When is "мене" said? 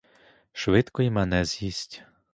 1.09-1.45